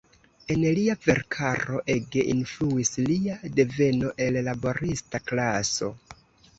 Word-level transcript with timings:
En 0.53 0.61
lia 0.77 0.95
verkaro 1.03 1.83
ege 1.97 2.25
influis 2.33 2.97
lia 3.13 3.39
deveno 3.61 4.13
el 4.29 4.45
laborista 4.51 5.27
klaso. 5.31 5.97